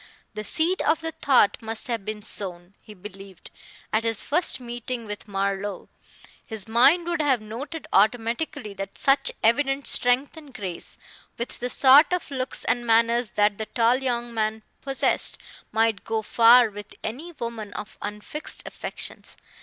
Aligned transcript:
The 0.33 0.43
seed 0.43 0.81
of 0.81 1.01
the 1.01 1.11
thought 1.11 1.61
must 1.61 1.87
have 1.87 2.03
been 2.03 2.23
sown, 2.23 2.73
he 2.81 2.95
believed, 2.95 3.51
at 3.93 4.03
his 4.03 4.23
first 4.23 4.59
meeting 4.59 5.05
with 5.05 5.27
Marlowe; 5.27 5.89
his 6.43 6.67
mind 6.67 7.05
would 7.07 7.21
have 7.21 7.39
noted 7.39 7.85
automatically 7.93 8.73
that 8.73 8.97
such 8.97 9.31
evident 9.43 9.85
strength 9.85 10.35
and 10.35 10.55
grace, 10.55 10.97
with 11.37 11.59
the 11.59 11.69
sort 11.69 12.13
of 12.13 12.31
looks 12.31 12.65
and 12.65 12.87
manners 12.87 13.29
that 13.37 13.59
the 13.59 13.67
tall 13.67 13.97
young 14.01 14.33
man 14.33 14.63
possessed, 14.81 15.37
might 15.71 16.03
go 16.03 16.23
far 16.23 16.71
with 16.71 16.95
any 17.03 17.33
woman 17.33 17.71
of 17.73 17.99
unfixed 18.01 18.63
affections. 18.65 19.37